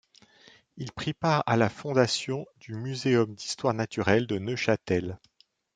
Il 0.77 0.91
prit 0.91 1.13
part 1.13 1.43
à 1.45 1.57
la 1.57 1.69
fondation 1.69 2.47
du 2.59 2.73
Muséum 2.73 3.35
d'histoire 3.35 3.75
naturelle 3.75 4.25
de 4.25 4.39
Neuchâtel. 4.39 5.19